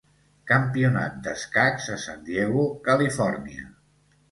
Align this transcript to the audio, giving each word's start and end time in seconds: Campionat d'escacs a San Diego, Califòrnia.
Campionat 0.51 1.19
d'escacs 1.27 1.91
a 1.97 1.99
San 2.05 2.25
Diego, 2.31 2.65
Califòrnia. 2.91 3.71